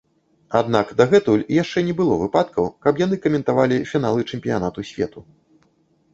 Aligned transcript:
Аднак 0.59 0.93
дагэтуль 1.01 1.43
яшчэ 1.63 1.83
не 1.89 1.93
было 1.99 2.17
выпадкаў, 2.23 2.65
каб 2.87 2.93
яны 3.05 3.15
каментавалі 3.27 3.77
фіналы 3.93 4.27
чэмпіянату 4.31 4.79
свету. 4.95 5.19